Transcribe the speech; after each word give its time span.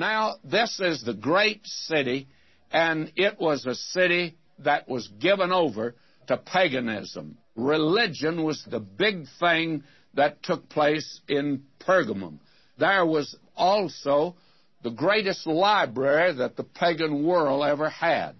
Now, 0.00 0.36
this 0.42 0.80
is 0.80 1.02
the 1.04 1.12
great 1.12 1.60
city, 1.66 2.26
and 2.72 3.12
it 3.16 3.38
was 3.38 3.66
a 3.66 3.74
city 3.74 4.34
that 4.60 4.88
was 4.88 5.06
given 5.20 5.52
over 5.52 5.94
to 6.26 6.38
paganism. 6.38 7.36
Religion 7.54 8.42
was 8.42 8.64
the 8.64 8.80
big 8.80 9.26
thing 9.38 9.84
that 10.14 10.42
took 10.42 10.70
place 10.70 11.20
in 11.28 11.64
Pergamum. 11.86 12.38
There 12.78 13.04
was 13.04 13.36
also 13.54 14.36
the 14.82 14.90
greatest 14.90 15.46
library 15.46 16.32
that 16.32 16.56
the 16.56 16.64
pagan 16.64 17.22
world 17.22 17.62
ever 17.62 17.90
had. 17.90 18.36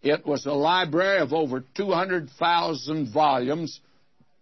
It 0.00 0.24
was 0.24 0.46
a 0.46 0.52
library 0.52 1.18
of 1.18 1.32
over 1.32 1.64
200,000 1.74 3.12
volumes 3.12 3.80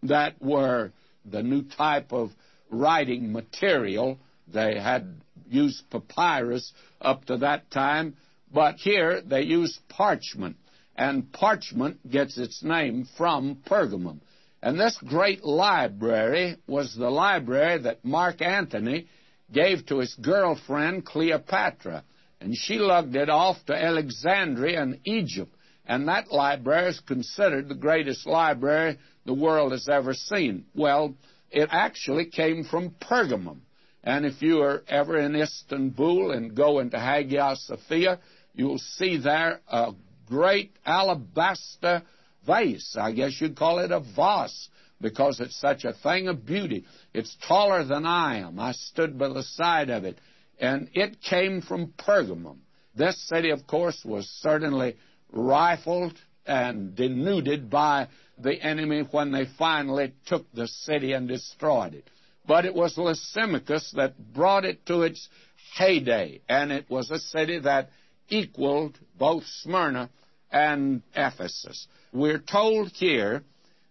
that 0.02 0.34
were 0.42 0.92
the 1.24 1.42
new 1.42 1.62
type 1.62 2.12
of 2.12 2.30
writing 2.70 3.32
material. 3.32 4.18
They 4.52 4.78
had 4.78 5.14
used 5.52 5.88
papyrus 5.90 6.72
up 7.00 7.24
to 7.26 7.36
that 7.38 7.70
time, 7.70 8.16
but 8.52 8.76
here 8.76 9.20
they 9.22 9.42
used 9.42 9.80
parchment, 9.88 10.56
and 10.96 11.32
parchment 11.32 12.10
gets 12.10 12.38
its 12.38 12.62
name 12.62 13.06
from 13.16 13.56
Pergamum. 13.66 14.20
And 14.62 14.78
this 14.78 14.96
great 14.98 15.44
library 15.44 16.56
was 16.66 16.94
the 16.94 17.10
library 17.10 17.78
that 17.82 18.04
Mark 18.04 18.40
Antony 18.40 19.08
gave 19.52 19.86
to 19.86 19.98
his 19.98 20.14
girlfriend 20.14 21.04
Cleopatra, 21.04 22.04
and 22.40 22.56
she 22.56 22.78
lugged 22.78 23.16
it 23.16 23.28
off 23.28 23.56
to 23.66 23.74
Alexandria 23.74 24.82
in 24.82 25.00
Egypt. 25.04 25.54
And 25.86 26.06
that 26.08 26.30
library 26.30 26.90
is 26.90 27.00
considered 27.00 27.68
the 27.68 27.74
greatest 27.74 28.26
library 28.26 28.98
the 29.26 29.34
world 29.34 29.72
has 29.72 29.88
ever 29.88 30.14
seen. 30.14 30.66
Well, 30.74 31.16
it 31.50 31.68
actually 31.72 32.26
came 32.26 32.64
from 32.64 32.90
Pergamum. 32.90 33.58
And 34.04 34.26
if 34.26 34.42
you 34.42 34.62
are 34.62 34.82
ever 34.88 35.18
in 35.18 35.36
Istanbul 35.36 36.32
and 36.32 36.54
go 36.54 36.80
into 36.80 36.98
Hagia 36.98 37.54
Sophia, 37.56 38.18
you'll 38.54 38.78
see 38.78 39.16
there 39.16 39.60
a 39.68 39.92
great 40.26 40.72
alabaster 40.84 42.02
vase. 42.46 42.96
I 42.98 43.12
guess 43.12 43.40
you'd 43.40 43.56
call 43.56 43.78
it 43.78 43.92
a 43.92 44.00
vase 44.00 44.68
because 45.00 45.40
it's 45.40 45.60
such 45.60 45.84
a 45.84 45.92
thing 45.92 46.28
of 46.28 46.46
beauty. 46.46 46.84
It's 47.14 47.36
taller 47.46 47.84
than 47.84 48.06
I 48.06 48.38
am. 48.38 48.58
I 48.58 48.72
stood 48.72 49.18
by 49.18 49.28
the 49.28 49.42
side 49.42 49.90
of 49.90 50.04
it. 50.04 50.18
And 50.58 50.88
it 50.94 51.20
came 51.20 51.60
from 51.60 51.92
Pergamum. 51.98 52.58
This 52.94 53.20
city, 53.28 53.50
of 53.50 53.66
course, 53.66 54.00
was 54.04 54.28
certainly 54.40 54.96
rifled 55.32 56.14
and 56.46 56.94
denuded 56.94 57.70
by 57.70 58.08
the 58.38 58.60
enemy 58.60 59.02
when 59.10 59.32
they 59.32 59.46
finally 59.58 60.12
took 60.26 60.50
the 60.52 60.68
city 60.68 61.12
and 61.12 61.28
destroyed 61.28 61.94
it. 61.94 62.08
But 62.46 62.64
it 62.64 62.74
was 62.74 62.98
Lysimachus 62.98 63.92
that 63.96 64.32
brought 64.32 64.64
it 64.64 64.84
to 64.86 65.02
its 65.02 65.28
heyday, 65.76 66.40
and 66.48 66.72
it 66.72 66.90
was 66.90 67.10
a 67.10 67.18
city 67.18 67.58
that 67.60 67.90
equaled 68.28 68.98
both 69.18 69.44
Smyrna 69.62 70.10
and 70.50 71.02
Ephesus. 71.14 71.86
We're 72.12 72.38
told 72.38 72.90
here 72.94 73.42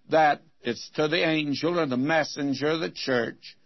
that 0.09 0.41
it's 0.61 0.89
to 0.95 1.07
the 1.07 1.25
angel 1.27 1.79
or 1.79 1.85
the 1.85 1.97
messenger 1.97 2.67
of 2.67 2.81
the 2.81 2.91
church, 2.91 3.57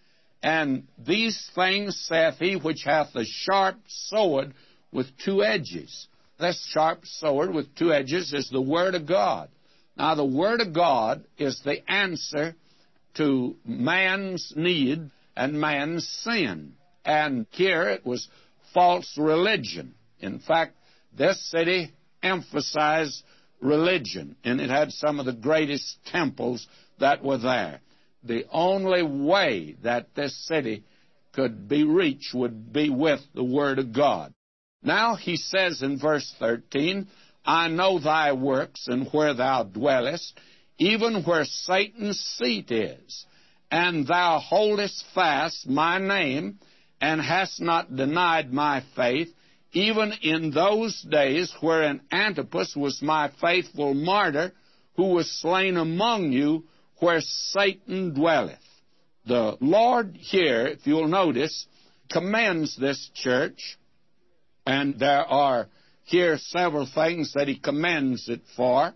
and 0.42 0.88
these 0.98 1.50
things 1.56 2.00
saith 2.08 2.36
he 2.40 2.56
which 2.56 2.84
hath 2.86 3.16
a 3.16 3.26
sharp 3.26 3.78
sword 3.88 4.54
with 4.92 5.08
two 5.24 5.44
edges. 5.44 6.08
This 6.40 6.64
sharp 6.72 7.06
sword 7.06 7.54
with 7.54 7.76
two 7.76 7.92
edges 7.92 8.34
is 8.34 8.50
the 8.50 8.62
Word 8.62 8.96
of 8.96 9.08
God. 9.08 9.50
Now, 9.98 10.16
the 10.16 10.26
Word 10.26 10.62
of 10.62 10.74
God 10.74 11.26
is 11.38 11.62
the 11.64 11.90
answer 11.90 12.56
to 13.16 13.56
man's 13.66 14.54
need 14.56 15.10
and 15.36 15.60
man's 15.60 16.08
sin. 16.24 16.74
And 17.04 17.46
here 17.52 17.90
it 17.90 18.06
was 18.06 18.28
false 18.74 19.18
religion. 19.18 19.96
In 20.20 20.40
fact, 20.40 20.76
this 21.16 21.40
city 21.52 21.92
emphasized 22.22 23.24
religion, 23.62 24.36
and 24.44 24.60
it 24.60 24.70
had 24.70 24.92
some 24.92 25.20
of 25.20 25.26
the 25.26 25.34
greatest 25.34 25.98
temples 26.06 26.68
that 27.00 27.24
were 27.24 27.38
there. 27.38 27.82
The 28.24 28.46
only 28.52 29.04
way 29.04 29.76
that 29.84 30.16
this 30.16 30.36
city 30.48 30.84
could 31.34 31.68
be 31.68 31.84
reached 31.84 32.34
would 32.34 32.74
be 32.74 32.90
with 32.90 33.20
the 33.34 33.44
Word 33.44 33.80
of 33.80 33.94
God. 33.94 34.34
Now 34.82 35.16
he 35.16 35.36
says 35.38 35.82
in 35.82 36.00
verse 36.00 36.34
13, 36.40 37.08
I 37.46 37.68
know 37.68 38.00
thy 38.00 38.34
works 38.34 38.88
and 38.88 39.08
where 39.12 39.34
thou 39.34 39.64
dwellest, 39.64 40.40
even 40.78 41.24
where 41.24 41.46
Satan's 41.46 42.20
seat 42.38 42.72
is. 42.72 43.26
And 43.72 44.08
thou 44.08 44.40
holdest 44.40 45.04
fast 45.14 45.68
my 45.68 45.98
name, 45.98 46.60
and 47.02 47.22
hast 47.22 47.62
not 47.62 47.96
denied 47.96 48.54
my 48.54 48.84
faith, 48.96 49.30
even 49.74 50.14
in 50.22 50.52
those 50.52 51.02
days 51.02 51.54
wherein 51.60 52.02
Antipas 52.12 52.76
was 52.76 53.02
my 53.02 53.32
faithful 53.42 53.94
martyr, 53.94 54.54
who 54.96 55.10
was 55.10 55.30
slain 55.42 55.76
among 55.76 56.32
you, 56.32 56.64
where 57.00 57.20
Satan 57.22 58.14
dwelleth. 58.14 58.60
The 59.26 59.58
Lord 59.60 60.16
here, 60.18 60.68
if 60.68 60.88
you'll 60.88 61.08
notice, 61.08 61.66
commends 62.10 62.78
this 62.78 63.10
church, 63.14 63.78
and 64.66 64.98
there 65.00 65.26
are 65.26 65.68
here 66.04 66.38
several 66.38 66.88
things 66.94 67.34
that 67.34 67.48
he 67.48 67.60
commends 67.60 68.30
it 68.30 68.42
for. 68.56 68.94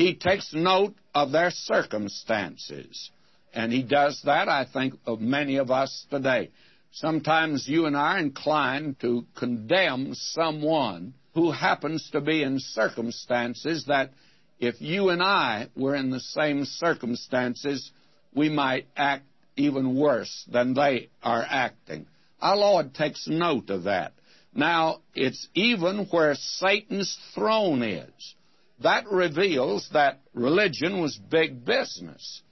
He 0.00 0.14
takes 0.14 0.54
note 0.54 0.94
of 1.14 1.30
their 1.30 1.50
circumstances. 1.50 3.10
And 3.52 3.70
he 3.70 3.82
does 3.82 4.22
that, 4.24 4.48
I 4.48 4.64
think, 4.64 4.94
of 5.04 5.20
many 5.20 5.56
of 5.56 5.70
us 5.70 6.06
today. 6.08 6.52
Sometimes 6.90 7.68
you 7.68 7.84
and 7.84 7.94
I 7.94 8.14
are 8.14 8.18
inclined 8.18 8.98
to 9.00 9.26
condemn 9.36 10.14
someone 10.14 11.12
who 11.34 11.50
happens 11.50 12.08
to 12.12 12.22
be 12.22 12.42
in 12.42 12.60
circumstances 12.60 13.84
that 13.88 14.12
if 14.58 14.80
you 14.80 15.10
and 15.10 15.22
I 15.22 15.68
were 15.76 15.96
in 15.96 16.08
the 16.08 16.20
same 16.20 16.64
circumstances, 16.64 17.92
we 18.34 18.48
might 18.48 18.86
act 18.96 19.26
even 19.56 19.96
worse 19.96 20.46
than 20.50 20.72
they 20.72 21.10
are 21.22 21.44
acting. 21.46 22.06
Our 22.40 22.56
Lord 22.56 22.94
takes 22.94 23.28
note 23.28 23.68
of 23.68 23.82
that. 23.82 24.14
Now, 24.54 25.02
it's 25.14 25.46
even 25.52 26.06
where 26.06 26.36
Satan's 26.36 27.18
throne 27.34 27.82
is. 27.82 28.34
That 28.82 29.10
reveals 29.10 29.88
that 29.92 30.20
religion 30.32 31.00
was 31.00 31.16
big 31.16 31.64
business 31.64 32.42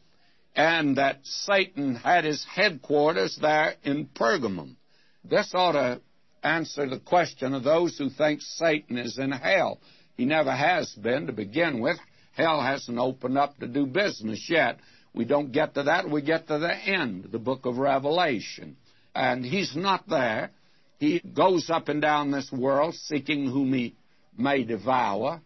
and 0.55 0.97
that 0.97 1.21
Satan 1.25 1.95
had 1.95 2.25
his 2.25 2.45
headquarters 2.45 3.39
there 3.41 3.77
in 3.83 4.07
Pergamum. 4.07 4.77
This 5.25 5.53
ought 5.55 5.73
to 5.73 6.01
answer 6.43 6.89
the 6.89 7.01
question 7.01 7.55
of 7.55 7.65
those 7.65 7.97
who 7.97 8.11
think 8.11 8.43
Satan 8.43 8.99
is 8.99 9.19
in 9.19 9.31
hell. 9.31 9.81
He 10.17 10.25
never 10.25 10.53
has 10.53 10.93
been 10.95 11.27
to 11.27 11.33
begin 11.33 11.81
with. 11.81 11.99
Hell 12.33 12.61
hasn't 12.61 12.99
opened 12.99 13.39
up 13.39 13.59
to 13.59 13.67
do 13.67 13.87
business 13.87 14.47
yet. 14.49 14.79
We 15.15 15.25
don't 15.25 15.53
get 15.53 15.75
to 15.75 15.85
that. 15.85 16.11
We 16.11 16.23
get 16.23 16.49
to 16.49 16.59
the 16.59 16.75
end, 16.75 17.29
the 17.33 17.39
book 17.39 17.67
of 17.67 17.79
Revelation. 17.79 18.77
And 19.15 19.45
he's 19.45 19.75
not 19.75 20.09
there. 20.09 20.51
He 20.99 21.21
goes 21.21 21.71
up 21.71 21.89
and 21.89 22.03
down 22.03 22.31
this 22.31 22.51
world 22.53 22.95
seeking 22.95 23.47
whom 23.47 23.73
he 23.73 23.95
may 24.37 24.65
devour. 24.65 25.41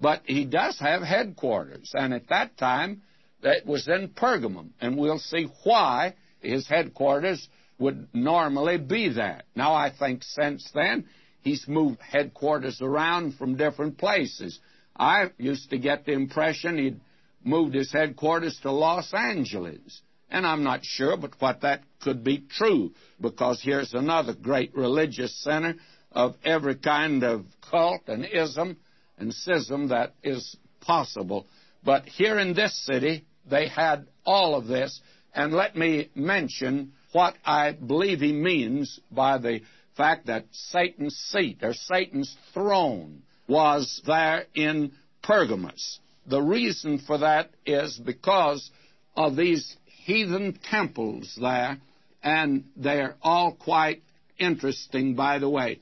But 0.00 0.22
he 0.24 0.44
does 0.44 0.78
have 0.80 1.02
headquarters. 1.02 1.92
And 1.94 2.12
at 2.12 2.28
that 2.28 2.56
time, 2.56 3.02
that 3.42 3.64
was 3.66 3.88
in 3.88 4.08
Pergamum. 4.08 4.70
And 4.80 4.96
we'll 4.96 5.18
see 5.18 5.48
why 5.64 6.14
his 6.40 6.66
headquarters 6.68 7.48
would 7.78 8.08
normally 8.12 8.78
be 8.78 9.08
there. 9.08 9.42
Now, 9.54 9.74
I 9.74 9.90
think 9.96 10.22
since 10.22 10.70
then, 10.74 11.06
he's 11.42 11.66
moved 11.68 12.00
headquarters 12.00 12.80
around 12.80 13.34
from 13.34 13.56
different 13.56 13.98
places. 13.98 14.58
I 14.96 15.30
used 15.38 15.70
to 15.70 15.78
get 15.78 16.04
the 16.04 16.12
impression 16.12 16.78
he'd 16.78 17.00
moved 17.42 17.74
his 17.74 17.92
headquarters 17.92 18.58
to 18.62 18.70
Los 18.70 19.12
Angeles. 19.12 20.02
And 20.30 20.46
I'm 20.46 20.64
not 20.64 20.84
sure 20.84 21.16
but 21.16 21.32
what 21.38 21.60
that 21.60 21.82
could 22.00 22.24
be 22.24 22.44
true, 22.50 22.92
because 23.20 23.60
here's 23.62 23.92
another 23.92 24.34
great 24.34 24.74
religious 24.74 25.42
center 25.42 25.76
of 26.10 26.36
every 26.44 26.76
kind 26.76 27.22
of 27.22 27.44
cult 27.70 28.02
and 28.08 28.24
ism 28.24 28.76
and 29.24 29.34
schism 29.34 29.88
that 29.88 30.14
is 30.22 30.56
possible. 30.80 31.46
But 31.82 32.04
here 32.04 32.38
in 32.38 32.54
this 32.54 32.76
city, 32.84 33.24
they 33.48 33.68
had 33.68 34.06
all 34.24 34.54
of 34.54 34.66
this. 34.66 35.00
And 35.34 35.52
let 35.52 35.74
me 35.76 36.10
mention 36.14 36.92
what 37.12 37.34
I 37.44 37.72
believe 37.72 38.20
he 38.20 38.32
means 38.32 39.00
by 39.10 39.38
the 39.38 39.60
fact 39.96 40.26
that 40.26 40.46
Satan's 40.52 41.16
seat 41.16 41.58
or 41.62 41.72
Satan's 41.72 42.36
throne 42.52 43.22
was 43.48 44.02
there 44.06 44.44
in 44.54 44.92
Pergamos. 45.22 46.00
The 46.26 46.42
reason 46.42 46.98
for 46.98 47.18
that 47.18 47.50
is 47.64 47.98
because 47.98 48.70
of 49.16 49.36
these 49.36 49.76
heathen 49.84 50.58
temples 50.70 51.38
there, 51.40 51.78
and 52.22 52.64
they're 52.76 53.16
all 53.22 53.52
quite 53.52 54.02
interesting, 54.38 55.14
by 55.14 55.38
the 55.38 55.48
way. 55.48 55.80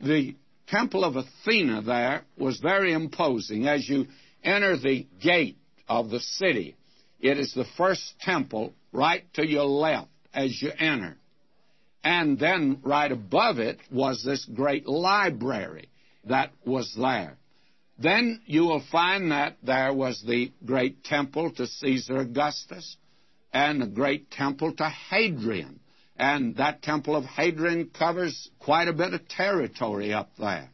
The 0.00 0.36
temple 0.70 1.04
of 1.04 1.16
Athena 1.16 1.82
there 1.82 2.22
was 2.36 2.58
very 2.58 2.92
imposing. 2.92 3.66
As 3.66 3.88
you 3.88 4.06
enter 4.42 4.76
the 4.76 5.06
gate 5.20 5.58
of 5.88 6.10
the 6.10 6.20
city, 6.20 6.76
it 7.20 7.38
is 7.38 7.52
the 7.54 7.66
first 7.76 8.14
temple 8.20 8.74
right 8.92 9.24
to 9.34 9.46
your 9.46 9.64
left 9.64 10.08
as 10.32 10.60
you 10.62 10.70
enter. 10.78 11.16
And 12.04 12.38
then 12.38 12.80
right 12.82 13.10
above 13.10 13.58
it 13.58 13.78
was 13.90 14.22
this 14.22 14.44
great 14.44 14.86
library 14.86 15.88
that 16.24 16.52
was 16.64 16.94
there. 16.98 17.36
Then 17.98 18.40
you 18.46 18.62
will 18.62 18.84
find 18.92 19.32
that 19.32 19.56
there 19.62 19.92
was 19.92 20.22
the 20.24 20.52
great 20.64 21.02
temple 21.02 21.50
to 21.52 21.66
Caesar 21.66 22.18
Augustus 22.18 22.96
and 23.52 23.82
the 23.82 23.86
great 23.86 24.30
temple 24.30 24.72
to 24.76 24.88
Hadrian. 24.88 25.80
And 26.18 26.56
that 26.56 26.82
temple 26.82 27.14
of 27.14 27.24
Hadrian 27.24 27.90
covers 27.96 28.50
quite 28.58 28.88
a 28.88 28.92
bit 28.92 29.14
of 29.14 29.28
territory 29.28 30.12
up 30.12 30.30
there. 30.38 30.68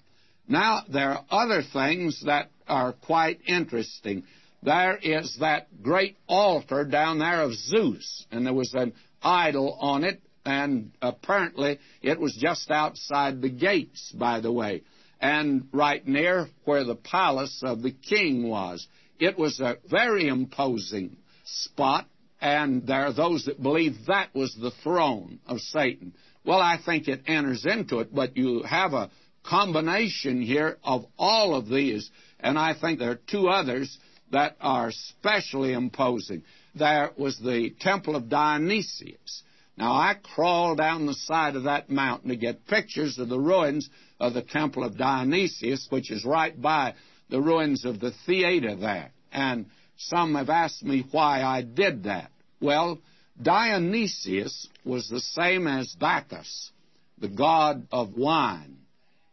Now, 0.48 0.82
there 0.90 1.10
are 1.10 1.24
other 1.30 1.62
things 1.62 2.22
that 2.24 2.50
are 2.66 2.92
quite 2.92 3.40
interesting. 3.46 4.24
There 4.62 4.96
is 4.96 5.36
that 5.40 5.82
great 5.82 6.16
altar 6.26 6.84
down 6.84 7.18
there 7.18 7.42
of 7.42 7.52
Zeus, 7.52 8.26
and 8.30 8.46
there 8.46 8.54
was 8.54 8.72
an 8.72 8.94
idol 9.22 9.76
on 9.80 10.04
it, 10.04 10.22
and 10.46 10.92
apparently 11.02 11.78
it 12.02 12.18
was 12.18 12.34
just 12.34 12.70
outside 12.70 13.42
the 13.42 13.50
gates, 13.50 14.12
by 14.12 14.40
the 14.40 14.52
way, 14.52 14.82
and 15.20 15.68
right 15.72 16.06
near 16.06 16.48
where 16.64 16.84
the 16.84 16.94
palace 16.94 17.62
of 17.62 17.82
the 17.82 17.92
king 17.92 18.48
was. 18.48 18.86
It 19.18 19.38
was 19.38 19.60
a 19.60 19.76
very 19.90 20.28
imposing 20.28 21.16
spot, 21.44 22.06
and 22.44 22.86
there 22.86 23.06
are 23.06 23.12
those 23.14 23.46
that 23.46 23.62
believe 23.62 23.94
that 24.06 24.34
was 24.34 24.54
the 24.54 24.70
throne 24.82 25.40
of 25.46 25.60
Satan. 25.60 26.12
Well, 26.44 26.60
I 26.60 26.76
think 26.76 27.08
it 27.08 27.22
enters 27.26 27.64
into 27.64 28.00
it, 28.00 28.14
but 28.14 28.36
you 28.36 28.62
have 28.64 28.92
a 28.92 29.10
combination 29.42 30.42
here 30.42 30.76
of 30.84 31.06
all 31.18 31.54
of 31.54 31.70
these, 31.70 32.10
and 32.38 32.58
I 32.58 32.74
think 32.78 32.98
there 32.98 33.12
are 33.12 33.20
two 33.30 33.48
others 33.48 33.96
that 34.30 34.56
are 34.60 34.88
especially 34.88 35.72
imposing. 35.72 36.42
There 36.74 37.12
was 37.16 37.38
the 37.38 37.70
Temple 37.80 38.14
of 38.14 38.28
Dionysius. 38.28 39.42
Now, 39.78 39.92
I 39.92 40.14
crawled 40.34 40.76
down 40.76 41.06
the 41.06 41.14
side 41.14 41.56
of 41.56 41.62
that 41.62 41.88
mountain 41.88 42.28
to 42.28 42.36
get 42.36 42.66
pictures 42.66 43.18
of 43.18 43.30
the 43.30 43.40
ruins 43.40 43.88
of 44.20 44.34
the 44.34 44.42
Temple 44.42 44.84
of 44.84 44.98
Dionysius, 44.98 45.86
which 45.88 46.10
is 46.10 46.26
right 46.26 46.60
by 46.60 46.92
the 47.30 47.40
ruins 47.40 47.86
of 47.86 48.00
the 48.00 48.12
theater 48.26 48.76
there. 48.76 49.12
And 49.32 49.64
some 49.96 50.34
have 50.34 50.50
asked 50.50 50.82
me 50.82 51.06
why 51.10 51.42
I 51.42 51.62
did 51.62 52.04
that. 52.04 52.30
Well, 52.60 53.00
Dionysius 53.40 54.68
was 54.84 55.08
the 55.08 55.20
same 55.20 55.66
as 55.66 55.94
Bacchus, 55.98 56.70
the 57.18 57.28
god 57.28 57.86
of 57.90 58.16
wine. 58.16 58.78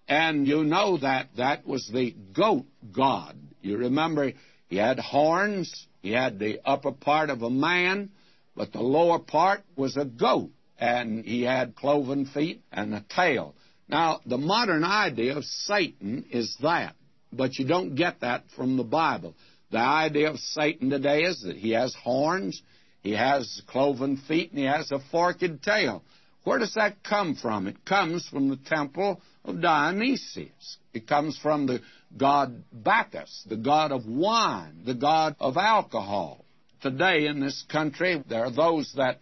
And 0.07 0.47
you 0.47 0.63
know 0.63 0.97
that 0.97 1.29
that 1.37 1.65
was 1.65 1.89
the 1.93 2.15
goat 2.33 2.65
god. 2.91 3.37
You 3.61 3.77
remember 3.77 4.33
he 4.67 4.77
had 4.77 4.99
horns, 4.99 5.87
he 6.01 6.11
had 6.11 6.39
the 6.39 6.59
upper 6.65 6.91
part 6.91 7.29
of 7.29 7.43
a 7.43 7.49
man, 7.49 8.09
but 8.55 8.73
the 8.73 8.81
lower 8.81 9.19
part 9.19 9.63
was 9.75 9.95
a 9.95 10.05
goat, 10.05 10.49
and 10.79 11.23
he 11.23 11.43
had 11.43 11.75
cloven 11.75 12.25
feet 12.25 12.61
and 12.71 12.93
a 12.93 13.05
tail. 13.09 13.55
Now, 13.87 14.21
the 14.25 14.37
modern 14.37 14.83
idea 14.83 15.37
of 15.37 15.45
Satan 15.45 16.25
is 16.31 16.57
that, 16.61 16.95
but 17.31 17.59
you 17.59 17.65
don't 17.65 17.95
get 17.95 18.21
that 18.21 18.43
from 18.55 18.77
the 18.77 18.83
Bible. 18.83 19.35
The 19.69 19.79
idea 19.79 20.29
of 20.29 20.39
Satan 20.39 20.89
today 20.89 21.21
is 21.23 21.41
that 21.43 21.57
he 21.57 21.71
has 21.71 21.93
horns, 21.95 22.61
he 23.01 23.11
has 23.11 23.61
cloven 23.67 24.17
feet, 24.17 24.51
and 24.51 24.59
he 24.59 24.65
has 24.65 24.91
a 24.91 24.99
forked 25.11 25.63
tail. 25.63 26.03
Where 26.43 26.59
does 26.59 26.73
that 26.73 27.03
come 27.03 27.35
from? 27.35 27.67
It 27.67 27.85
comes 27.85 28.27
from 28.27 28.49
the 28.49 28.57
temple 28.57 29.21
of 29.45 29.61
Dionysius. 29.61 30.77
It 30.93 31.07
comes 31.07 31.37
from 31.37 31.67
the 31.67 31.81
god 32.17 32.63
Bacchus, 32.71 33.45
the 33.47 33.57
god 33.57 33.91
of 33.91 34.05
wine, 34.05 34.81
the 34.85 34.95
god 34.95 35.35
of 35.39 35.57
alcohol. 35.57 36.43
Today 36.81 37.27
in 37.27 37.39
this 37.39 37.63
country, 37.71 38.23
there 38.27 38.45
are 38.45 38.51
those 38.51 38.93
that 38.97 39.19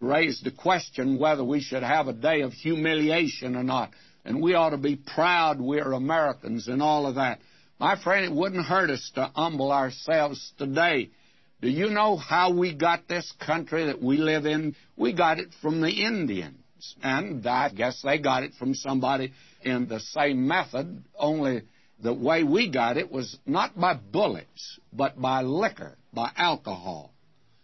raise 0.00 0.40
the 0.42 0.50
question 0.50 1.18
whether 1.18 1.42
we 1.42 1.60
should 1.60 1.82
have 1.82 2.06
a 2.06 2.12
day 2.12 2.42
of 2.42 2.52
humiliation 2.52 3.56
or 3.56 3.64
not. 3.64 3.90
And 4.24 4.42
we 4.42 4.54
ought 4.54 4.70
to 4.70 4.78
be 4.78 4.96
proud 4.96 5.60
we're 5.60 5.92
Americans 5.92 6.68
and 6.68 6.82
all 6.82 7.06
of 7.06 7.14
that. 7.14 7.40
My 7.80 7.96
friend, 8.02 8.24
it 8.24 8.32
wouldn't 8.32 8.66
hurt 8.66 8.90
us 8.90 9.10
to 9.14 9.30
humble 9.34 9.72
ourselves 9.72 10.52
today. 10.58 11.10
Do 11.60 11.68
you 11.68 11.90
know 11.90 12.16
how 12.16 12.52
we 12.52 12.72
got 12.72 13.08
this 13.08 13.32
country 13.44 13.86
that 13.86 14.00
we 14.00 14.16
live 14.18 14.46
in? 14.46 14.76
We 14.96 15.12
got 15.12 15.40
it 15.40 15.48
from 15.60 15.80
the 15.80 15.90
Indians. 15.90 16.54
And 17.02 17.44
I 17.44 17.70
guess 17.70 18.00
they 18.02 18.18
got 18.18 18.44
it 18.44 18.54
from 18.54 18.74
somebody 18.74 19.32
in 19.62 19.88
the 19.88 19.98
same 19.98 20.46
method, 20.46 21.02
only 21.18 21.62
the 22.00 22.14
way 22.14 22.44
we 22.44 22.70
got 22.70 22.96
it 22.96 23.10
was 23.10 23.36
not 23.44 23.78
by 23.78 23.94
bullets, 23.94 24.78
but 24.92 25.20
by 25.20 25.42
liquor, 25.42 25.96
by 26.12 26.30
alcohol. 26.36 27.12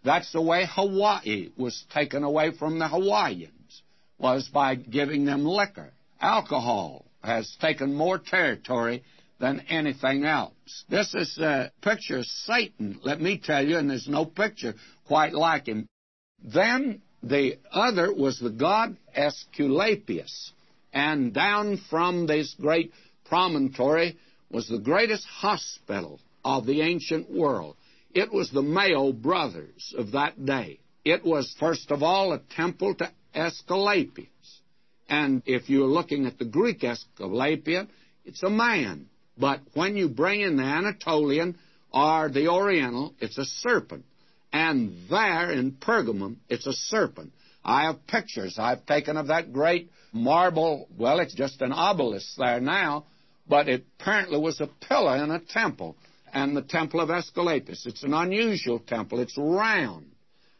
That's 0.02 0.32
the 0.32 0.43
way 0.43 0.67
Hawaii 0.69 1.50
was 1.56 1.85
taken 1.94 2.25
away 2.25 2.50
from 2.50 2.81
the 2.81 2.88
Hawaiians, 2.88 3.82
was 4.19 4.49
by 4.49 4.75
giving 4.75 5.25
them 5.25 5.44
liquor. 5.44 5.93
Alcohol 6.20 7.05
has 7.23 7.56
taken 7.61 7.94
more 7.94 8.19
territory 8.19 9.05
than 9.39 9.61
anything 9.69 10.25
else. 10.25 10.85
This 10.89 11.15
is 11.15 11.39
a 11.39 11.71
picture 11.83 12.19
of 12.19 12.27
Satan, 12.27 13.01
let 13.03 13.21
me 13.21 13.39
tell 13.39 13.67
you, 13.67 13.79
and 13.79 13.91
there's 13.91 14.09
no 14.09 14.25
picture 14.25 14.75
quite 15.07 15.33
like 15.35 15.67
him. 15.67 15.89
Then 16.43 17.03
the 17.23 17.59
other 17.73 18.13
was 18.13 18.39
the 18.39 18.51
god 18.51 18.97
Aesculapius. 19.17 20.53
And 20.93 21.35
down 21.35 21.81
from 21.91 22.27
this 22.27 22.55
great 22.61 22.93
promontory 23.25 24.17
was 24.51 24.69
the 24.69 24.79
greatest 24.79 25.27
hospital 25.27 26.21
of 26.45 26.67
the 26.67 26.83
ancient 26.83 27.31
world. 27.31 27.77
It 28.15 28.33
was 28.33 28.51
the 28.51 28.63
Mayo 28.63 29.13
brothers 29.13 29.93
of 29.99 30.13
that 30.13 30.45
day. 30.45 30.79
It 31.05 31.25
was, 31.25 31.55
first 31.59 31.91
of 31.91 32.03
all, 32.03 32.33
a 32.33 32.39
temple 32.55 32.95
to 32.97 33.11
Aesculapius. 33.35 34.29
And 35.09 35.43
if 35.45 35.69
you're 35.69 35.89
looking 35.89 36.27
at 36.27 36.39
the 36.39 36.45
Greek 36.45 36.81
Aesculapian, 36.81 37.89
it's 38.25 38.43
a 38.43 38.51
man. 38.51 39.09
But 39.37 39.61
when 39.75 39.97
you 39.97 40.09
bring 40.09 40.41
in 40.41 40.57
the 40.57 40.63
Anatolian 40.63 41.57
or 41.93 42.29
the 42.29 42.49
Oriental, 42.49 43.15
it's 43.21 43.39
a 43.39 43.45
serpent. 43.45 44.05
And 44.53 44.95
there 45.11 45.51
in 45.51 45.73
Pergamum, 45.73 46.37
it's 46.49 46.67
a 46.67 46.73
serpent. 46.73 47.33
I 47.65 47.85
have 47.85 48.07
pictures 48.07 48.57
I've 48.59 48.87
taken 48.87 49.17
of 49.17 49.29
that 49.29 49.53
great 49.53 49.91
marble, 50.13 50.89
well, 50.97 51.19
it's 51.19 51.35
just 51.35 51.61
an 51.61 51.73
obelisk 51.73 52.37
there 52.37 52.61
now, 52.61 53.07
but 53.49 53.69
it 53.69 53.85
apparently 53.99 54.39
was 54.39 54.61
a 54.61 54.69
pillar 54.89 55.17
in 55.23 55.31
a 55.31 55.41
temple, 55.41 55.97
and 56.33 56.57
the 56.57 56.63
temple 56.63 57.01
of 57.01 57.11
Aesculapius. 57.11 57.87
It's 57.87 58.03
an 58.03 58.15
unusual 58.15 58.79
temple. 58.79 59.21
It's 59.21 59.37
round. 59.37 60.07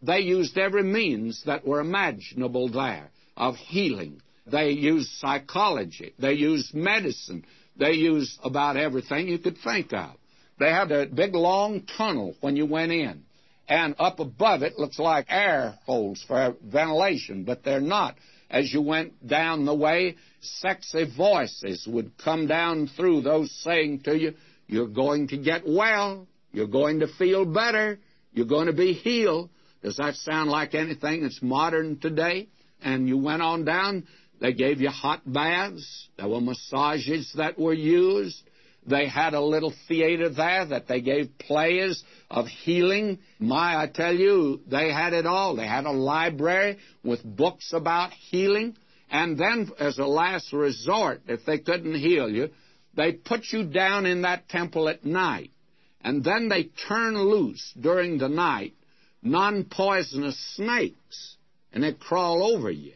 They 0.03 0.21
used 0.21 0.59
every 0.59 0.83
means 0.83 1.43
that 1.47 1.67
were 1.67 1.81
imaginable 1.81 2.69
there 2.69 3.11
of 3.37 3.57
healing. 3.57 4.21
They 4.47 4.71
used 4.71 5.11
psychology. 5.13 6.15
They 6.19 6.35
used 6.35 6.75
medicine. 6.75 7.45
They 7.77 7.93
used 7.93 8.39
about 8.43 8.77
everything 8.77 9.29
you 9.29 9.39
could 9.39 9.59
think 9.59 9.93
of. 9.93 10.17
They 10.59 10.71
had 10.71 10.93
a 10.93 11.07
big 11.07 11.35
long 11.35 11.83
tunnel 11.97 12.37
when 12.41 12.57
you 12.57 12.67
went 12.67 12.93
in. 12.93 13.25
And 13.67 13.95
up 13.99 14.21
above 14.21 14.63
it 14.63 14.79
looks 14.79 14.99
like 14.99 15.27
air 15.29 15.79
holes 15.87 16.23
for 16.27 16.55
ventilation, 16.63 17.45
but 17.45 17.65
they're 17.65 17.81
not. 17.81 18.17
As 18.51 18.73
you 18.73 18.83
went 18.83 19.27
down 19.27 19.65
the 19.65 19.75
way, 19.75 20.17
sexy 20.41 21.07
voices 21.17 21.87
would 21.89 22.17
come 22.19 22.47
down 22.47 22.89
through 22.89 23.23
those 23.23 23.51
saying 23.63 24.01
to 24.03 24.17
you, 24.17 24.35
You're 24.67 24.87
going 24.87 25.29
to 25.29 25.39
get 25.39 25.63
well. 25.67 26.27
You're 26.53 26.69
going 26.69 27.01
to 27.01 27.09
feel 27.09 27.45
better. 27.47 27.99
You're 28.33 28.47
going 28.47 28.67
to 28.67 28.73
be 28.73 28.93
healed. 28.93 29.51
Does 29.83 29.97
that 29.97 30.15
sound 30.17 30.51
like 30.51 30.75
anything 30.75 31.23
that's 31.23 31.43
modern 31.43 31.99
today? 31.99 32.49
And 32.81 33.09
you 33.09 33.17
went 33.17 33.43
on 33.43 33.65
down, 33.65 34.07
they 34.41 34.53
gave 34.53 34.81
you 34.81 34.91
hot 34.91 35.21
baths. 35.25 36.09
There 36.17 36.29
were 36.29 36.41
massages 36.41 37.33
that 37.37 37.59
were 37.59 37.75
used. 37.75 38.43
They 38.87 39.09
had 39.09 39.33
a 39.33 39.41
little 39.41 39.73
theater 39.89 40.29
there 40.29 40.67
that 40.67 40.87
they 40.89 41.01
gave 41.01 41.39
plays 41.39 42.03
of 42.31 42.47
healing. 42.47 43.19
My, 43.39 43.81
I 43.81 43.87
tell 43.87 44.15
you, 44.15 44.61
they 44.67 44.93
had 44.93 45.15
it 45.15 45.25
all. 45.25 45.57
They 45.57 45.67
had 45.67 45.87
a 45.87 45.93
library 45.93 46.79
with 47.03 47.25
books 47.25 47.73
about 47.73 48.13
healing. 48.13 48.77
And 49.11 49.39
then, 49.39 49.71
as 49.79 49.99
a 49.99 50.07
last 50.07 50.53
resort, 50.53 51.23
if 51.27 51.47
they 51.47 51.59
couldn't 51.59 51.95
heal 51.95 52.29
you, 52.29 52.51
they 52.95 53.13
put 53.13 53.45
you 53.53 53.65
down 53.65 54.07
in 54.07 54.23
that 54.23 54.49
temple 54.49 54.89
at 54.89 55.05
night. 55.05 55.51
And 56.03 56.23
then 56.23 56.49
they 56.49 56.65
turn 56.87 57.17
loose 57.19 57.73
during 57.81 58.19
the 58.19 58.29
night 58.29 58.75
non 59.25 59.65
poisonous 59.65 60.39
snakes, 60.55 61.37
and 61.73 61.83
they 61.83 61.95
crawl 61.95 62.55
over 62.55 62.71
you. 62.71 62.93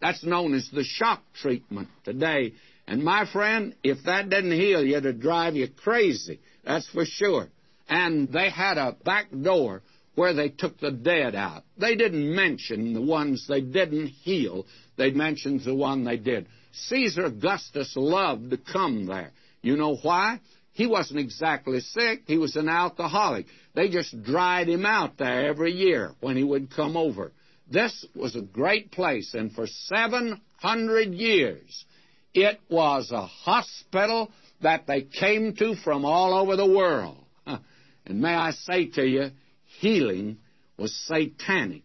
That's 0.00 0.24
known 0.24 0.54
as 0.54 0.68
the 0.72 0.84
shock 0.84 1.22
treatment 1.34 1.88
today 2.04 2.54
and 2.90 3.04
my 3.04 3.24
friend, 3.24 3.76
if 3.84 3.98
that 4.06 4.30
didn't 4.30 4.50
heal 4.50 4.84
you, 4.84 4.96
it'd 4.96 5.20
drive 5.20 5.54
you 5.54 5.68
crazy. 5.68 6.40
That's 6.64 6.88
for 6.88 7.04
sure. 7.04 7.48
And 7.88 8.28
they 8.32 8.50
had 8.50 8.78
a 8.78 8.96
back 9.04 9.26
door 9.30 9.82
where 10.16 10.34
they 10.34 10.48
took 10.48 10.80
the 10.80 10.90
dead 10.90 11.36
out. 11.36 11.62
They 11.78 11.94
didn't 11.94 12.34
mention 12.34 12.92
the 12.92 13.00
ones 13.00 13.46
they 13.48 13.60
didn't 13.60 14.08
heal. 14.08 14.66
They 14.96 15.12
mentioned 15.12 15.60
the 15.64 15.74
one 15.74 16.02
they 16.02 16.16
did. 16.16 16.48
Caesar 16.72 17.26
Augustus 17.26 17.92
loved 17.94 18.50
to 18.50 18.56
come 18.56 19.06
there. 19.06 19.30
You 19.62 19.76
know 19.76 19.94
why? 20.02 20.40
He 20.72 20.88
wasn't 20.88 21.20
exactly 21.20 21.78
sick. 21.78 22.22
He 22.26 22.38
was 22.38 22.56
an 22.56 22.68
alcoholic. 22.68 23.46
They 23.74 23.88
just 23.88 24.20
dried 24.24 24.68
him 24.68 24.84
out 24.84 25.16
there 25.16 25.46
every 25.46 25.74
year 25.74 26.12
when 26.18 26.36
he 26.36 26.42
would 26.42 26.74
come 26.74 26.96
over. 26.96 27.30
This 27.70 28.04
was 28.14 28.34
a 28.34 28.42
great 28.42 28.90
place, 28.90 29.34
and 29.34 29.52
for 29.52 29.66
700 29.66 31.14
years 31.14 31.84
it 32.34 32.60
was 32.68 33.10
a 33.10 33.26
hospital 33.26 34.30
that 34.62 34.86
they 34.86 35.02
came 35.02 35.54
to 35.56 35.74
from 35.76 36.04
all 36.04 36.34
over 36.34 36.56
the 36.56 36.66
world. 36.66 37.24
And 37.46 38.20
may 38.20 38.34
I 38.34 38.50
say 38.50 38.86
to 38.86 39.06
you, 39.06 39.30
healing 39.80 40.38
was 40.76 40.94
satanic 41.06 41.84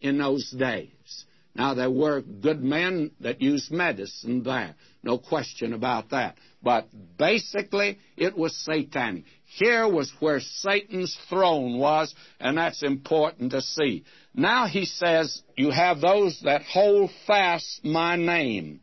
in 0.00 0.18
those 0.18 0.50
days. 0.50 1.25
Now, 1.56 1.72
there 1.72 1.90
were 1.90 2.20
good 2.20 2.62
men 2.62 3.12
that 3.20 3.40
used 3.40 3.70
medicine 3.70 4.42
there, 4.42 4.74
no 5.02 5.16
question 5.16 5.72
about 5.72 6.10
that. 6.10 6.36
But 6.62 6.88
basically, 7.16 7.98
it 8.14 8.36
was 8.36 8.54
satanic. 8.54 9.24
Here 9.46 9.88
was 9.88 10.12
where 10.20 10.40
Satan's 10.40 11.16
throne 11.30 11.78
was, 11.78 12.14
and 12.38 12.58
that's 12.58 12.82
important 12.82 13.52
to 13.52 13.62
see. 13.62 14.04
Now 14.34 14.66
he 14.66 14.84
says, 14.84 15.42
You 15.56 15.70
have 15.70 16.02
those 16.02 16.38
that 16.44 16.62
hold 16.62 17.10
fast 17.26 17.82
my 17.82 18.16
name. 18.16 18.80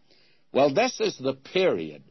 Well, 0.52 0.74
this 0.74 1.00
is 1.00 1.16
the 1.18 1.34
period 1.34 2.04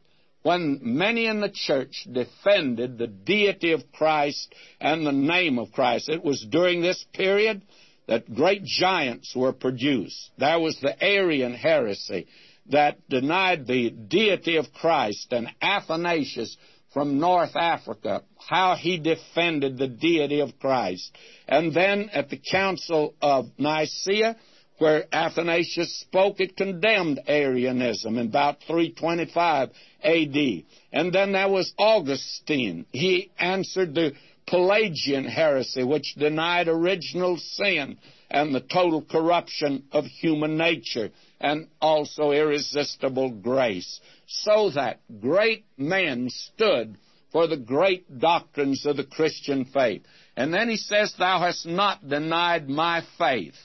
when 0.43 0.79
many 0.81 1.25
in 1.25 1.41
the 1.41 1.51
church 1.51 2.07
defended 2.09 2.97
the 2.97 3.07
deity 3.07 3.73
of 3.73 3.91
Christ 3.91 4.53
and 4.79 5.05
the 5.05 5.11
name 5.11 5.59
of 5.59 5.73
Christ. 5.73 6.07
It 6.07 6.23
was 6.23 6.45
during 6.49 6.81
this 6.81 7.03
period 7.13 7.63
that 8.07 8.33
great 8.33 8.63
giants 8.63 9.35
were 9.35 9.53
produced. 9.53 10.31
There 10.37 10.59
was 10.59 10.77
the 10.79 11.01
Arian 11.03 11.53
heresy 11.53 12.27
that 12.69 12.97
denied 13.09 13.67
the 13.67 13.89
deity 13.89 14.57
of 14.57 14.71
Christ, 14.73 15.31
and 15.31 15.49
Athanasius 15.61 16.55
from 16.93 17.19
North 17.19 17.55
Africa, 17.55 18.21
how 18.37 18.75
he 18.75 18.99
defended 18.99 19.77
the 19.77 19.87
deity 19.87 20.39
of 20.39 20.57
Christ. 20.59 21.15
And 21.47 21.73
then 21.73 22.09
at 22.13 22.29
the 22.29 22.37
Council 22.37 23.15
of 23.21 23.45
Nicaea, 23.57 24.37
where 24.77 25.05
Athanasius 25.13 25.99
spoke, 25.99 26.39
it 26.39 26.57
condemned 26.57 27.19
Arianism 27.27 28.17
in 28.17 28.27
about 28.27 28.57
325 28.67 29.69
AD. 30.03 30.63
And 30.91 31.13
then 31.13 31.31
there 31.31 31.49
was 31.49 31.73
Augustine. 31.77 32.85
He 32.91 33.31
answered 33.37 33.93
the 33.93 34.13
Pelagian 34.47 35.25
heresy, 35.25 35.83
which 35.83 36.15
denied 36.15 36.67
original 36.67 37.37
sin 37.37 37.97
and 38.29 38.53
the 38.53 38.61
total 38.61 39.01
corruption 39.01 39.83
of 39.91 40.05
human 40.05 40.57
nature, 40.57 41.11
and 41.39 41.67
also 41.79 42.31
irresistible 42.31 43.29
grace, 43.29 44.01
so 44.27 44.71
that 44.71 44.99
great 45.21 45.65
men 45.77 46.29
stood 46.29 46.97
for 47.31 47.47
the 47.47 47.57
great 47.57 48.19
doctrines 48.19 48.85
of 48.85 48.97
the 48.97 49.03
Christian 49.03 49.65
faith. 49.65 50.03
And 50.35 50.53
then 50.53 50.69
he 50.69 50.77
says, 50.77 51.13
Thou 51.17 51.39
hast 51.39 51.65
not 51.65 52.07
denied 52.07 52.69
my 52.69 53.03
faith. 53.17 53.55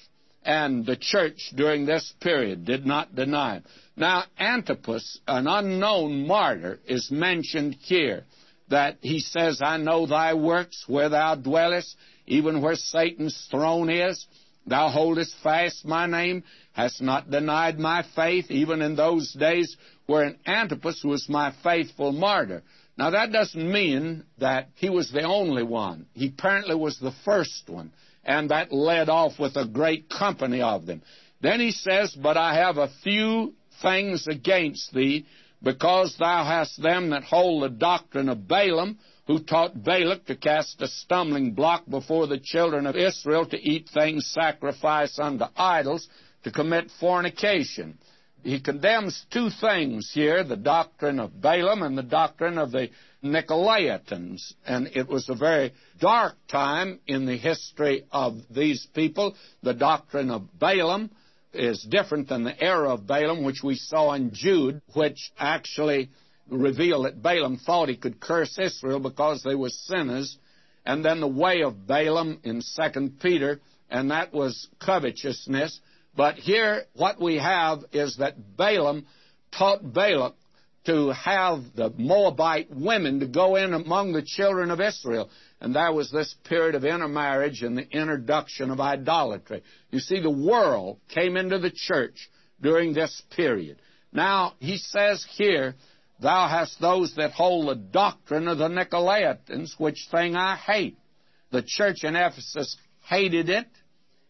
And 0.48 0.86
the 0.86 0.96
church 0.96 1.52
during 1.54 1.84
this 1.84 2.10
period 2.22 2.64
did 2.64 2.86
not 2.86 3.14
deny 3.14 3.56
it. 3.58 3.64
Now, 3.96 4.24
Antipas, 4.38 5.20
an 5.28 5.46
unknown 5.46 6.26
martyr, 6.26 6.80
is 6.86 7.10
mentioned 7.10 7.76
here 7.82 8.24
that 8.70 8.96
he 9.02 9.20
says, 9.20 9.60
I 9.62 9.76
know 9.76 10.06
thy 10.06 10.32
works, 10.32 10.84
where 10.86 11.10
thou 11.10 11.34
dwellest, 11.34 11.94
even 12.26 12.62
where 12.62 12.76
Satan's 12.76 13.46
throne 13.50 13.90
is. 13.90 14.26
Thou 14.66 14.88
holdest 14.88 15.34
fast 15.42 15.84
my 15.84 16.06
name, 16.06 16.44
hast 16.72 17.02
not 17.02 17.30
denied 17.30 17.78
my 17.78 18.02
faith, 18.16 18.50
even 18.50 18.80
in 18.80 18.96
those 18.96 19.30
days 19.34 19.76
wherein 20.06 20.38
Antipas 20.46 21.04
was 21.04 21.28
my 21.28 21.52
faithful 21.62 22.12
martyr. 22.12 22.62
Now, 22.96 23.10
that 23.10 23.32
doesn't 23.32 23.70
mean 23.70 24.24
that 24.38 24.68
he 24.76 24.88
was 24.88 25.12
the 25.12 25.24
only 25.24 25.62
one. 25.62 26.06
He 26.14 26.28
apparently 26.28 26.74
was 26.74 26.98
the 26.98 27.12
first 27.26 27.68
one, 27.68 27.92
and 28.28 28.50
that 28.50 28.70
led 28.70 29.08
off 29.08 29.38
with 29.38 29.56
a 29.56 29.66
great 29.66 30.10
company 30.10 30.60
of 30.60 30.84
them. 30.84 31.02
Then 31.40 31.60
he 31.60 31.72
says, 31.72 32.14
But 32.14 32.36
I 32.36 32.54
have 32.56 32.76
a 32.76 32.90
few 33.02 33.54
things 33.80 34.26
against 34.28 34.92
thee, 34.92 35.24
because 35.62 36.14
thou 36.18 36.44
hast 36.44 36.80
them 36.80 37.10
that 37.10 37.24
hold 37.24 37.62
the 37.62 37.70
doctrine 37.70 38.28
of 38.28 38.46
Balaam, 38.46 38.98
who 39.26 39.42
taught 39.42 39.82
Balak 39.82 40.26
to 40.26 40.36
cast 40.36 40.80
a 40.82 40.88
stumbling 40.88 41.52
block 41.52 41.84
before 41.88 42.26
the 42.26 42.38
children 42.38 42.86
of 42.86 42.96
Israel 42.96 43.46
to 43.46 43.56
eat 43.56 43.88
things 43.92 44.30
sacrificed 44.30 45.18
unto 45.18 45.46
idols, 45.56 46.06
to 46.44 46.50
commit 46.50 46.90
fornication. 47.00 47.98
He 48.42 48.60
condemns 48.60 49.26
two 49.30 49.50
things 49.50 50.10
here 50.12 50.44
the 50.44 50.56
doctrine 50.56 51.18
of 51.18 51.40
Balaam 51.40 51.82
and 51.82 51.98
the 51.98 52.02
doctrine 52.02 52.58
of 52.58 52.70
the 52.70 52.88
Nicolaitans. 53.22 54.54
And 54.64 54.88
it 54.94 55.08
was 55.08 55.28
a 55.28 55.34
very 55.34 55.72
dark 56.00 56.36
time 56.48 57.00
in 57.06 57.26
the 57.26 57.36
history 57.36 58.04
of 58.12 58.38
these 58.50 58.86
people. 58.94 59.34
The 59.62 59.74
doctrine 59.74 60.30
of 60.30 60.58
Balaam 60.58 61.10
is 61.52 61.82
different 61.88 62.28
than 62.28 62.44
the 62.44 62.60
error 62.62 62.86
of 62.86 63.06
Balaam, 63.06 63.42
which 63.42 63.62
we 63.62 63.74
saw 63.74 64.12
in 64.12 64.30
Jude, 64.32 64.80
which 64.94 65.32
actually 65.38 66.10
revealed 66.48 67.06
that 67.06 67.22
Balaam 67.22 67.56
thought 67.58 67.88
he 67.88 67.96
could 67.96 68.20
curse 68.20 68.58
Israel 68.58 69.00
because 69.00 69.42
they 69.42 69.54
were 69.54 69.70
sinners. 69.70 70.38
And 70.86 71.04
then 71.04 71.20
the 71.20 71.28
way 71.28 71.62
of 71.62 71.86
Balaam 71.86 72.40
in 72.44 72.62
2 72.62 73.12
Peter, 73.20 73.60
and 73.90 74.10
that 74.10 74.32
was 74.32 74.68
covetousness. 74.80 75.80
But 76.18 76.34
here, 76.34 76.82
what 76.94 77.20
we 77.20 77.36
have 77.36 77.84
is 77.92 78.16
that 78.16 78.56
Balaam 78.56 79.06
taught 79.56 79.92
Balak 79.92 80.34
to 80.86 81.12
have 81.12 81.60
the 81.76 81.94
Moabite 81.96 82.74
women 82.74 83.20
to 83.20 83.26
go 83.28 83.54
in 83.54 83.72
among 83.72 84.12
the 84.12 84.24
children 84.26 84.72
of 84.72 84.80
Israel. 84.80 85.30
And 85.60 85.76
there 85.76 85.92
was 85.92 86.10
this 86.10 86.34
period 86.42 86.74
of 86.74 86.84
intermarriage 86.84 87.62
and 87.62 87.78
the 87.78 87.88
introduction 87.88 88.72
of 88.72 88.80
idolatry. 88.80 89.62
You 89.92 90.00
see, 90.00 90.18
the 90.18 90.28
world 90.28 90.98
came 91.14 91.36
into 91.36 91.60
the 91.60 91.70
church 91.72 92.28
during 92.60 92.94
this 92.94 93.22
period. 93.36 93.80
Now, 94.12 94.54
he 94.58 94.76
says 94.76 95.24
here, 95.36 95.76
Thou 96.20 96.48
hast 96.48 96.80
those 96.80 97.14
that 97.14 97.30
hold 97.30 97.68
the 97.68 97.76
doctrine 97.76 98.48
of 98.48 98.58
the 98.58 98.66
Nicolaitans, 98.66 99.78
which 99.78 100.08
thing 100.10 100.34
I 100.34 100.56
hate. 100.56 100.98
The 101.52 101.62
church 101.64 102.02
in 102.02 102.16
Ephesus 102.16 102.76
hated 103.04 103.48
it, 103.48 103.68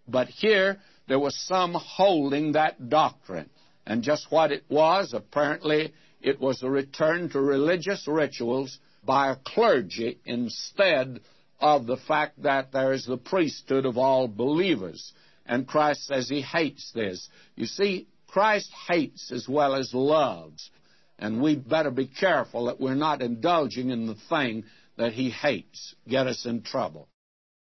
but 0.07 0.29
here 0.29 0.81
there 1.09 1.19
was 1.19 1.37
some 1.47 1.75
holding 1.75 2.53
that 2.53 2.89
doctrine. 2.89 3.51
And 3.87 4.03
just 4.03 4.31
what 4.31 4.53
it 4.53 4.65
was, 4.69 5.15
apparently, 5.15 5.95
it 6.21 6.39
was 6.39 6.63
a 6.63 6.71
return 6.71 7.31
to 7.31 7.41
religious 7.41 8.07
rituals 8.07 8.79
by 9.05 9.31
a 9.31 9.37
clergy 9.37 10.19
instead 10.27 11.21
of 11.61 11.87
the 11.87 11.97
fact 11.97 12.43
that 12.43 12.73
there 12.73 12.93
is 12.93 13.07
the 13.07 13.17
priesthood 13.17 13.87
of 13.87 13.97
all 13.97 14.29
believers. 14.29 15.13
And 15.47 15.67
Christ 15.67 16.07
says 16.07 16.29
he 16.29 16.43
hates 16.43 16.93
this. 16.93 17.29
You 17.57 17.65
see, 17.65 18.07
Christ 18.27 18.71
hates 18.89 19.33
as 19.33 19.49
well 19.49 19.75
as 19.75 19.95
loves. 19.95 20.71
And 21.19 21.43
we 21.43 21.57
better 21.57 21.91
be 21.91 22.07
careful 22.07 22.67
that 22.67 22.79
we're 22.79 22.95
not 22.95 23.23
indulging 23.23 23.91
in 23.91 24.07
the 24.07 24.17
thing 24.29 24.65
that 24.99 25.13
he 25.15 25.31
hates, 25.31 25.95
get 26.07 26.27
us 26.27 26.45
in 26.45 26.63
trouble. 26.63 27.09